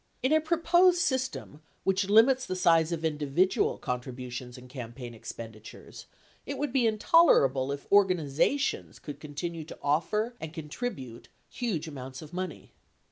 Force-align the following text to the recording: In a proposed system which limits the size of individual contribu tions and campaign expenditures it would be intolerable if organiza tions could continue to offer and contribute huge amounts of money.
In 0.23 0.33
a 0.33 0.41
proposed 0.41 0.97
system 0.99 1.61
which 1.83 2.09
limits 2.09 2.47
the 2.47 2.55
size 2.55 2.91
of 2.91 3.05
individual 3.05 3.77
contribu 3.77 4.31
tions 4.31 4.57
and 4.57 4.67
campaign 4.67 5.13
expenditures 5.13 6.07
it 6.43 6.57
would 6.57 6.73
be 6.73 6.87
intolerable 6.87 7.71
if 7.71 7.87
organiza 7.91 8.57
tions 8.59 8.97
could 8.97 9.19
continue 9.19 9.63
to 9.63 9.77
offer 9.83 10.33
and 10.41 10.55
contribute 10.55 11.29
huge 11.49 11.87
amounts 11.87 12.23
of 12.23 12.33
money. 12.33 12.73